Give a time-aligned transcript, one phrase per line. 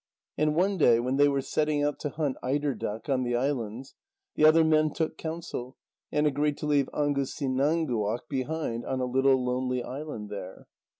[0.35, 3.93] And one day, when they were setting out to hunt eider duck on the islands,
[4.33, 5.77] the other men took counsel,
[6.11, 10.65] and agreed to leave Angusinãnguaq behind on a little lonely island there.